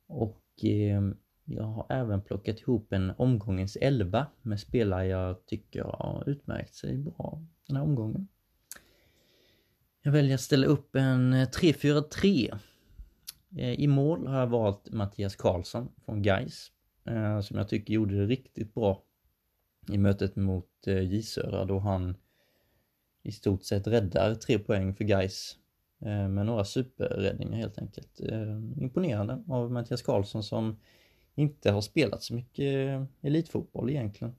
Och 0.06 0.64
eh, 0.64 1.02
jag 1.44 1.64
har 1.64 1.86
även 1.88 2.22
plockat 2.22 2.60
ihop 2.60 2.92
en 2.92 3.12
omgångens 3.16 3.76
11 3.80 4.26
med 4.42 4.60
spelare 4.60 5.06
jag 5.06 5.46
tycker 5.46 5.82
har 5.82 6.24
utmärkt 6.26 6.74
sig 6.74 6.98
bra 6.98 7.42
den 7.66 7.76
här 7.76 7.84
omgången. 7.84 8.28
Jag 10.02 10.12
väljer 10.12 10.34
att 10.34 10.40
ställa 10.40 10.66
upp 10.66 10.96
en 10.96 11.34
3-4-3. 11.34 12.58
Eh, 13.56 13.72
I 13.72 13.86
mål 13.86 14.26
har 14.26 14.38
jag 14.38 14.46
valt 14.46 14.90
Mattias 14.90 15.36
Karlsson 15.36 15.88
från 16.04 16.22
Geis 16.22 16.72
eh, 17.04 17.40
som 17.40 17.58
jag 17.58 17.68
tycker 17.68 17.94
gjorde 17.94 18.16
det 18.16 18.26
riktigt 18.26 18.74
bra 18.74 19.02
i 19.92 19.98
mötet 19.98 20.36
mot 20.36 20.86
eh, 20.86 21.00
J 21.00 21.22
Södra 21.22 21.64
då 21.64 21.78
han 21.78 22.16
i 23.22 23.32
stort 23.32 23.64
sett 23.64 23.86
räddar 23.86 24.34
tre 24.34 24.58
poäng 24.58 24.94
för 24.94 25.04
Geis 25.04 25.58
med 26.04 26.46
några 26.46 26.64
superräddningar 26.64 27.56
helt 27.56 27.78
enkelt. 27.78 28.20
Imponerande 28.76 29.44
av 29.48 29.72
Mattias 29.72 30.02
Karlsson 30.02 30.42
som 30.42 30.76
inte 31.34 31.70
har 31.70 31.80
spelat 31.80 32.22
så 32.22 32.34
mycket 32.34 32.88
eh, 32.88 33.04
elitfotboll 33.22 33.90
egentligen. 33.90 34.34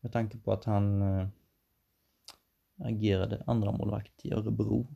Med 0.00 0.12
tanke 0.12 0.38
på 0.38 0.52
att 0.52 0.64
han 0.64 1.02
eh, 1.02 1.28
agerade 2.76 3.42
andra 3.46 3.72
målvakt 3.72 4.26
i 4.26 4.32
Örebro. 4.32 4.86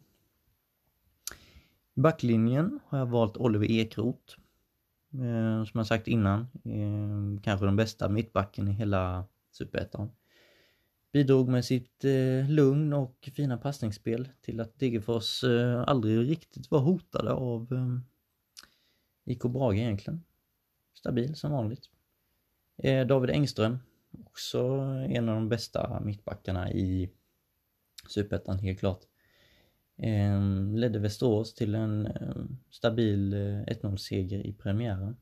Backlinjen 1.95 2.81
har 2.87 2.99
jag 2.99 3.07
valt 3.07 3.37
Oliver 3.37 3.71
Ekroth. 3.71 4.35
Eh, 5.13 5.65
som 5.65 5.79
jag 5.79 5.87
sagt 5.87 6.09
innan, 6.09 6.49
kanske 7.43 7.67
den 7.67 7.77
bästa 7.77 8.09
mittbacken 8.09 8.69
i 8.69 8.73
hela 8.73 9.25
Superettan. 9.51 10.11
Bidrog 11.13 11.49
med 11.49 11.65
sitt 11.65 12.05
lugn 12.49 12.93
och 12.93 13.29
fina 13.35 13.57
passningsspel 13.57 14.29
till 14.41 14.61
att 14.61 14.79
Degerfors 14.79 15.45
aldrig 15.87 16.31
riktigt 16.31 16.71
var 16.71 16.79
hotade 16.79 17.33
av 17.33 17.69
IK 19.25 19.43
Brage 19.43 19.75
egentligen 19.75 20.23
stabil 20.99 21.35
som 21.35 21.53
vanligt. 21.53 21.91
Eh, 22.77 23.07
David 23.07 23.31
Engström, 23.31 23.79
också 24.25 24.59
en 25.09 25.29
av 25.29 25.35
de 25.35 25.49
bästa 25.49 26.01
mittbackarna 26.01 26.73
i 26.73 27.11
Superettan 28.09 28.59
helt 28.59 28.79
klart. 28.79 29.01
Ehm, 29.97 30.77
ledde 30.77 30.99
Västerås 30.99 31.55
till 31.55 31.75
en 31.75 32.07
ehm, 32.07 32.59
stabil 32.71 33.33
eh, 33.33 33.39
1-0-seger 33.39 34.47
i 34.47 34.53
premiären. 34.53 35.17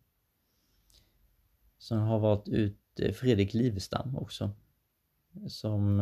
Sen 1.78 1.99
har 1.99 2.19
valt 2.19 2.49
ut 2.49 3.00
eh, 3.00 3.12
Fredrik 3.12 3.54
Livestam 3.54 4.16
också. 4.16 4.50
Som 5.49 6.00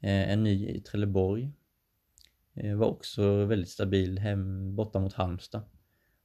är 0.00 0.36
ny 0.36 0.68
i 0.68 0.80
Trelleborg. 0.80 1.52
Var 2.52 2.86
också 2.86 3.44
väldigt 3.44 3.68
stabil 3.68 4.18
hem 4.18 4.76
borta 4.76 5.00
mot 5.00 5.12
Halmstad. 5.12 5.62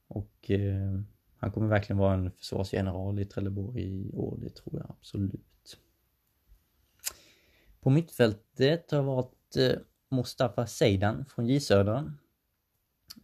Och 0.08 0.50
eh, 0.50 1.00
han 1.36 1.52
kommer 1.52 1.68
verkligen 1.68 1.98
vara 1.98 2.14
en 2.14 2.30
försvarsgeneral 2.30 3.18
i 3.18 3.24
Trelleborg 3.24 3.82
i 3.82 4.12
år, 4.14 4.38
det 4.40 4.50
tror 4.50 4.76
jag 4.76 4.86
absolut. 4.90 5.78
På 7.80 7.90
mittfältet 7.90 8.90
har 8.90 9.02
varit 9.02 9.56
eh, 9.56 9.78
Mustafa 10.08 10.66
Seidan 10.66 11.24
från 11.24 11.46
J 11.46 11.60
Södra. 11.60 12.12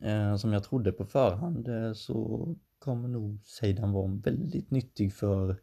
Eh, 0.01 0.37
som 0.37 0.53
jag 0.53 0.65
trodde 0.65 0.93
på 0.93 1.05
förhand 1.05 1.69
eh, 1.69 1.93
så 1.93 2.49
kommer 2.79 3.09
nog 3.09 3.39
Seidan 3.45 3.93
vara 3.93 4.21
väldigt 4.25 4.71
nyttig 4.71 5.15
för 5.15 5.57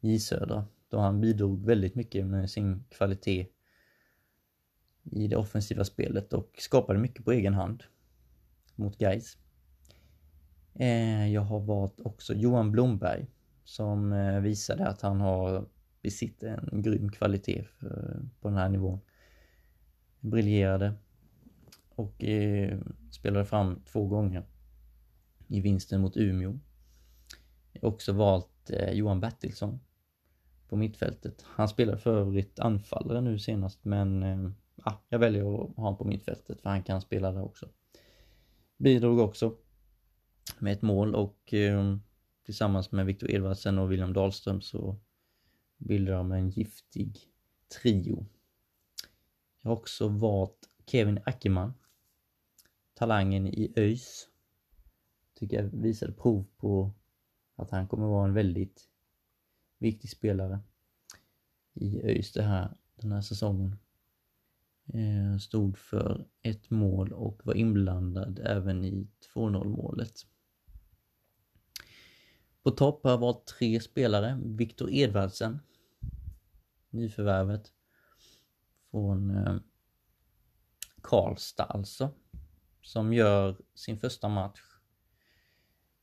J 0.00 0.18
Södra. 0.18 0.66
Då 0.88 0.98
han 0.98 1.20
bidrog 1.20 1.66
väldigt 1.66 1.94
mycket 1.94 2.26
med 2.26 2.50
sin 2.50 2.84
kvalitet 2.90 3.46
i 5.02 5.26
det 5.26 5.36
offensiva 5.36 5.84
spelet 5.84 6.32
och 6.32 6.56
skapade 6.58 6.98
mycket 6.98 7.24
på 7.24 7.32
egen 7.32 7.54
hand 7.54 7.82
mot 8.74 8.98
Gais. 8.98 9.36
Eh, 10.80 11.32
jag 11.32 11.40
har 11.40 11.60
valt 11.60 12.00
också 12.00 12.34
Johan 12.34 12.72
Blomberg 12.72 13.26
som 13.64 14.12
eh, 14.12 14.40
visade 14.40 14.86
att 14.86 15.00
han 15.00 15.20
har 15.20 15.68
besitter 16.02 16.68
en 16.72 16.82
grym 16.82 17.10
kvalitet 17.10 17.64
på 18.40 18.48
den 18.48 18.56
här 18.56 18.68
nivån. 18.68 19.00
Briljerade 20.20 20.94
och 21.88 22.24
eh, 22.24 22.78
spelade 23.10 23.44
fram 23.44 23.82
två 23.92 24.06
gånger. 24.06 24.46
i 25.48 25.60
vinsten 25.60 26.00
mot 26.00 26.16
Umeå. 26.16 26.58
Jag 27.72 27.82
har 27.82 27.88
också 27.88 28.12
valt 28.12 28.70
Johan 28.92 29.20
Bertilsson 29.20 29.80
på 30.68 30.76
mittfältet. 30.76 31.44
Han 31.46 31.68
spelar 31.68 31.96
för 31.96 32.18
övrigt 32.18 32.58
anfallare 32.58 33.20
nu 33.20 33.38
senast 33.38 33.84
men 33.84 34.22
ja, 34.84 35.02
jag 35.08 35.18
väljer 35.18 35.40
att 35.42 35.76
ha 35.76 35.82
honom 35.82 35.96
på 35.96 36.04
mittfältet 36.04 36.60
för 36.60 36.70
han 36.70 36.82
kan 36.82 37.00
spela 37.00 37.32
där 37.32 37.44
också. 37.44 37.68
Bidrog 38.76 39.18
också 39.18 39.56
med 40.58 40.72
ett 40.72 40.82
mål 40.82 41.14
och 41.14 41.54
eh, 41.54 41.96
tillsammans 42.44 42.92
med 42.92 43.06
Viktor 43.06 43.30
Edvardsen 43.30 43.78
och 43.78 43.92
William 43.92 44.12
Dahlström 44.12 44.60
så 44.60 44.98
bildar 45.76 46.12
de 46.12 46.32
en 46.32 46.50
giftig 46.50 47.18
trio. 47.82 48.26
Jag 49.62 49.70
har 49.70 49.76
också 49.76 50.08
valt 50.08 50.68
Kevin 50.86 51.20
Ackerman. 51.26 51.74
Talangen 52.94 53.46
i 53.46 53.72
ÖIS. 53.76 54.28
Tycker 55.34 55.62
jag 55.62 55.70
visade 55.70 56.12
prov 56.12 56.44
på 56.56 56.92
att 57.56 57.70
han 57.70 57.88
kommer 57.88 58.06
vara 58.06 58.28
en 58.28 58.34
väldigt 58.34 58.88
viktig 59.78 60.10
spelare 60.10 60.60
i 61.74 62.00
ÖIS 62.02 62.32
det 62.32 62.42
här, 62.42 62.76
den 62.94 63.12
här 63.12 63.20
säsongen. 63.20 63.76
Eh, 64.86 65.38
stod 65.38 65.78
för 65.78 66.26
ett 66.42 66.70
mål 66.70 67.12
och 67.12 67.46
var 67.46 67.54
inblandad 67.54 68.40
även 68.44 68.84
i 68.84 69.08
2-0 69.34 69.64
målet. 69.64 70.26
På 72.68 72.74
topp 72.74 73.04
har 73.04 73.10
jag 73.10 73.18
valt 73.18 73.46
tre 73.46 73.80
spelare. 73.80 74.40
Viktor 74.44 74.90
Edvardsen. 74.90 75.58
Nyförvärvet. 76.90 77.72
Från 78.90 79.30
eh, 79.30 79.56
Karlstad 81.02 81.64
alltså. 81.64 82.10
Som 82.82 83.12
gör 83.12 83.56
sin 83.74 83.98
första 83.98 84.28
match 84.28 84.60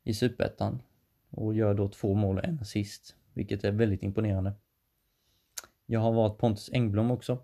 i 0.03 0.13
Superettan. 0.13 0.81
Och 1.29 1.53
gör 1.53 1.73
då 1.73 1.89
två 1.89 2.13
mål 2.13 2.37
och 2.37 2.45
en 2.45 2.59
assist. 2.59 3.15
Vilket 3.33 3.63
är 3.63 3.71
väldigt 3.71 4.03
imponerande. 4.03 4.53
Jag 5.85 5.99
har 5.99 6.11
valt 6.11 6.37
Pontus 6.37 6.69
Engblom 6.73 7.11
också. 7.11 7.43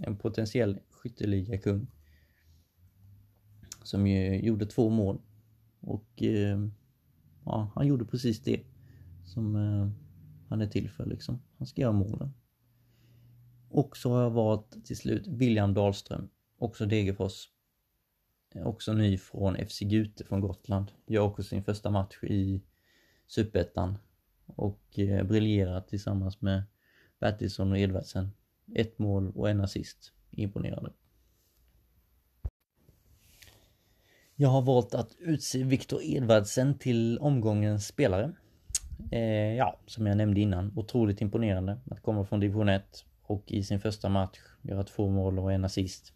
En 0.00 0.16
potentiell 0.16 0.80
skytteligakung. 0.90 1.86
Som 3.82 4.06
ju 4.06 4.40
gjorde 4.40 4.66
två 4.66 4.88
mål. 4.88 5.20
Och 5.80 6.22
eh, 6.22 6.58
ja, 7.44 7.70
han 7.74 7.86
gjorde 7.86 8.04
precis 8.04 8.42
det 8.42 8.60
som 9.24 9.56
eh, 9.56 9.88
han 10.48 10.60
är 10.60 10.66
till 10.66 10.90
för 10.90 11.06
liksom. 11.06 11.42
Han 11.58 11.66
ska 11.66 11.82
göra 11.82 11.92
målen. 11.92 12.34
Och 13.68 13.96
så 13.96 14.12
har 14.12 14.22
jag 14.22 14.30
valt 14.30 14.84
till 14.84 14.96
slut 14.96 15.26
William 15.26 15.74
Dahlström, 15.74 16.28
också 16.58 16.86
Degerfors. 16.86 17.48
Eh, 18.54 18.66
också 18.66 18.92
ny 18.92 19.18
från 19.18 19.56
FC 19.56 19.80
Gute 19.80 20.24
från 20.24 20.40
Gotland. 20.40 20.92
Gör 21.06 21.22
också 21.22 21.42
sin 21.42 21.64
första 21.64 21.90
match 21.90 22.22
i 22.22 22.62
Superettan. 23.26 23.98
Och 24.46 24.98
eh, 24.98 25.26
briljerar 25.26 25.80
tillsammans 25.80 26.40
med 26.40 26.62
Bertilsson 27.18 27.72
och 27.72 27.78
Edvardsen. 27.78 28.30
Ett 28.74 28.98
mål 28.98 29.32
och 29.34 29.50
en 29.50 29.60
assist. 29.60 30.12
Imponerande. 30.30 30.92
Jag 34.36 34.48
har 34.48 34.62
valt 34.62 34.94
att 34.94 35.16
utse 35.18 35.62
Viktor 35.62 36.02
Edvardsen 36.02 36.78
till 36.78 37.18
omgångens 37.18 37.86
spelare. 37.86 38.32
Eh, 39.10 39.54
ja, 39.54 39.80
som 39.86 40.06
jag 40.06 40.16
nämnde 40.16 40.40
innan, 40.40 40.72
otroligt 40.76 41.20
imponerande 41.20 41.80
att 41.90 42.02
komma 42.02 42.24
från 42.24 42.40
division 42.40 42.68
1 42.68 43.04
och 43.22 43.52
i 43.52 43.62
sin 43.62 43.80
första 43.80 44.08
match 44.08 44.38
göra 44.62 44.84
två 44.84 45.08
mål 45.08 45.38
och 45.38 45.52
en 45.52 45.64
assist 45.64 46.12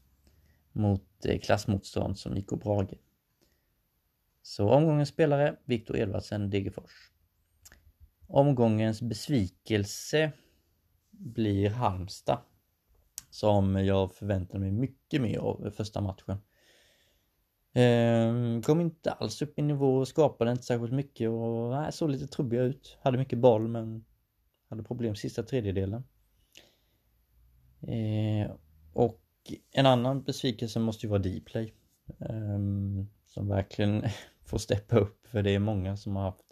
mot 0.73 1.25
eh, 1.25 1.39
klassmotstånd 1.39 2.19
som 2.19 2.37
IK 2.37 2.49
Brage. 2.49 2.95
Så 4.43 4.71
omgångens 4.71 5.09
spelare, 5.09 5.57
Viktor 5.65 5.97
Edvardsen, 5.97 6.51
Degerfors. 6.51 7.11
Omgångens 8.27 9.03
besvikelse 9.03 10.33
blir 11.11 11.71
Halmstad. 11.71 12.39
Som 13.31 13.85
jag 13.85 14.15
förväntade 14.15 14.61
mig 14.61 14.71
mycket 14.71 15.23
mer 15.23 15.39
av 15.39 15.71
första 15.77 16.01
matchen. 16.01 16.39
Ehm, 17.73 18.63
kom 18.63 18.81
inte 18.81 19.13
alls 19.13 19.43
upp 19.43 19.59
i 19.59 19.63
nivå, 19.63 20.05
skapade 20.05 20.51
inte 20.51 20.63
särskilt 20.63 20.93
mycket 20.93 21.31
och 21.31 21.71
nej, 21.71 21.93
såg 21.93 22.11
lite 22.11 22.27
trubbiga 22.27 22.63
ut. 22.63 22.99
Hade 23.03 23.19
mycket 23.19 23.39
boll 23.39 23.69
men 23.69 24.05
hade 24.69 24.83
problem 24.83 25.15
sista 25.15 25.43
tredjedelen. 25.43 26.05
Ehm, 27.81 28.51
och 28.93 29.23
en 29.73 29.87
annan 29.87 30.23
besvikelse 30.23 30.79
måste 30.79 31.07
ju 31.07 31.11
vara 31.11 31.23
Dplay. 31.23 31.75
Ehm, 32.19 33.09
som 33.27 33.49
verkligen 33.49 34.05
får 34.45 34.59
steppa 34.59 34.99
upp 34.99 35.27
för 35.27 35.43
det 35.43 35.51
är 35.51 35.59
många 35.59 35.97
som 35.97 36.17
har 36.17 36.23
haft 36.23 36.45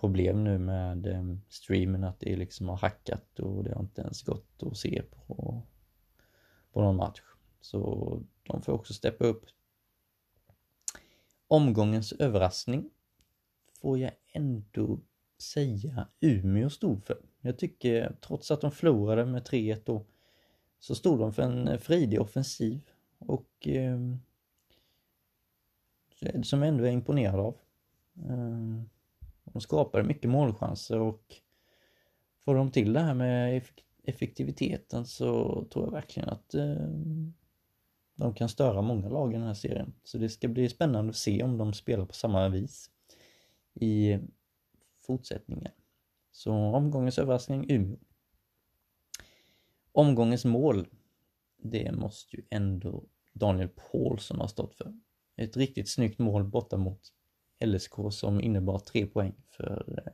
problem 0.00 0.44
nu 0.44 0.58
med 0.58 1.06
ehm, 1.06 1.40
streamen 1.48 2.04
att 2.04 2.20
det 2.20 2.36
liksom 2.36 2.68
har 2.68 2.76
hackat 2.76 3.38
och 3.38 3.64
det 3.64 3.74
har 3.74 3.80
inte 3.80 4.00
ens 4.00 4.22
gått 4.22 4.62
att 4.62 4.76
se 4.76 5.02
på, 5.02 5.62
på 6.72 6.82
någon 6.82 6.96
match. 6.96 7.22
Så 7.60 8.22
de 8.42 8.62
får 8.62 8.72
också 8.72 8.94
steppa 8.94 9.24
upp 9.24 9.44
Omgångens 11.48 12.12
överraskning 12.12 12.90
får 13.80 13.98
jag 13.98 14.12
ändå 14.32 15.00
säga 15.38 16.08
Umeå 16.20 16.70
stod 16.70 17.04
för. 17.04 17.18
Jag 17.40 17.58
tycker 17.58 18.16
trots 18.20 18.50
att 18.50 18.60
de 18.60 18.72
förlorade 18.72 19.26
med 19.26 19.42
3-1 19.42 19.82
då 19.84 20.04
så 20.78 20.94
stod 20.94 21.18
de 21.18 21.32
för 21.32 21.42
en 21.42 21.78
fridig 21.78 22.20
offensiv 22.20 22.80
och 23.18 23.68
eh, 23.68 23.98
som 26.42 26.62
jag 26.62 26.68
ändå 26.68 26.84
är 26.84 26.90
imponerad 26.90 27.40
av. 27.40 27.56
Eh, 28.28 28.82
de 29.44 29.60
skapade 29.60 30.04
mycket 30.04 30.30
målchanser 30.30 30.98
och 30.98 31.34
får 32.44 32.54
de 32.54 32.70
till 32.70 32.92
det 32.92 33.00
här 33.00 33.14
med 33.14 33.62
effektiviteten 34.02 35.06
så 35.06 35.64
tror 35.72 35.84
jag 35.84 35.92
verkligen 35.92 36.28
att 36.28 36.54
eh, 36.54 36.88
de 38.16 38.34
kan 38.34 38.48
störa 38.48 38.82
många 38.82 39.08
lag 39.08 39.32
i 39.32 39.36
den 39.36 39.46
här 39.46 39.54
serien. 39.54 39.94
Så 40.04 40.18
det 40.18 40.28
ska 40.28 40.48
bli 40.48 40.68
spännande 40.68 41.10
att 41.10 41.16
se 41.16 41.42
om 41.42 41.58
de 41.58 41.72
spelar 41.72 42.06
på 42.06 42.14
samma 42.14 42.48
vis 42.48 42.90
i 43.74 44.18
fortsättningen. 45.06 45.72
Så 46.32 46.52
omgångens 46.52 47.18
överraskning 47.18 47.70
Umeå. 47.70 47.98
Omgångens 49.92 50.44
mål, 50.44 50.86
det 51.56 51.92
måste 51.92 52.36
ju 52.36 52.42
ändå 52.50 53.04
Daniel 53.32 53.68
Paulsson 53.68 54.40
ha 54.40 54.48
stått 54.48 54.74
för. 54.74 54.94
Ett 55.36 55.56
riktigt 55.56 55.88
snyggt 55.88 56.18
mål 56.18 56.44
borta 56.44 56.76
mot 56.76 57.12
LSK 57.64 57.94
som 58.10 58.40
innebar 58.40 58.78
tre 58.78 59.06
poäng 59.06 59.34
för 59.48 60.02
eh, 60.06 60.12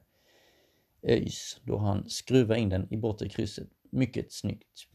ÖIS 1.12 1.60
då 1.64 1.78
han 1.78 2.10
skruvar 2.10 2.56
in 2.56 2.68
den 2.68 2.92
i 2.92 2.96
bortre 2.96 3.28
krysset. 3.28 3.68
Mycket 3.90 4.32
snyggt. 4.32 4.88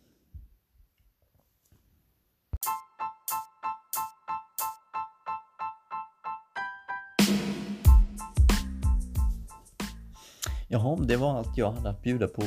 Jaha, 10.76 10.96
det 10.96 11.18
var 11.18 11.38
allt 11.38 11.58
jag 11.58 11.72
hade 11.72 11.90
att 11.90 12.02
bjuda 12.02 12.28
på 12.28 12.44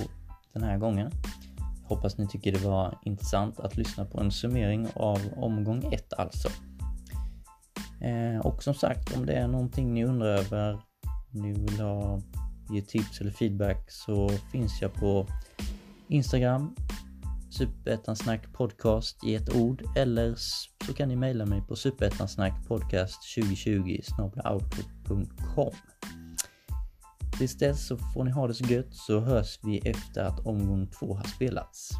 den 0.52 0.62
här 0.62 0.78
gången. 0.78 1.10
Hoppas 1.84 2.18
ni 2.18 2.28
tycker 2.28 2.52
det 2.52 2.58
var 2.58 2.98
intressant 3.02 3.60
att 3.60 3.76
lyssna 3.76 4.04
på 4.04 4.20
en 4.20 4.32
summering 4.32 4.88
av 4.94 5.20
omgång 5.36 5.92
1 5.92 6.12
alltså. 6.12 6.48
Eh, 8.00 8.46
och 8.46 8.62
som 8.62 8.74
sagt, 8.74 9.16
om 9.16 9.26
det 9.26 9.32
är 9.32 9.48
någonting 9.48 9.94
ni 9.94 10.04
undrar 10.04 10.26
över, 10.26 10.72
om 11.32 11.42
ni 11.42 11.52
vill 11.52 11.80
ha, 11.80 12.20
ge 12.70 12.82
tips 12.82 13.20
eller 13.20 13.30
feedback 13.30 13.90
så 13.90 14.28
finns 14.28 14.82
jag 14.82 14.94
på 14.94 15.26
Instagram, 16.08 16.74
Superettan 17.50 18.16
podcast 18.52 19.24
i 19.24 19.34
ett 19.34 19.56
ord 19.56 19.82
eller 19.96 20.34
så 20.86 20.94
kan 20.96 21.08
ni 21.08 21.16
mejla 21.16 21.46
mig 21.46 21.62
på 21.68 21.76
superettansnackpodcast 21.76 23.34
2020 23.34 24.00
outlook.com. 24.44 25.72
Tills 27.38 27.58
dess 27.58 27.86
så 27.86 27.96
får 27.96 28.24
ni 28.24 28.30
ha 28.30 28.46
det 28.46 28.54
så 28.54 28.64
gött 28.64 28.94
så 28.94 29.20
hörs 29.20 29.58
vi 29.62 29.78
efter 29.78 30.24
att 30.24 30.46
omgång 30.46 30.86
två 30.86 31.14
har 31.14 31.24
spelats. 31.24 31.90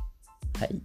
Hej! 0.59 0.81